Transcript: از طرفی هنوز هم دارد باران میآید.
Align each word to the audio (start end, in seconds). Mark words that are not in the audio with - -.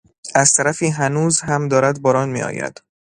از 0.35 0.53
طرفی 0.53 0.87
هنوز 0.87 1.41
هم 1.41 1.67
دارد 1.67 2.01
باران 2.01 2.29
میآید. 2.29 2.81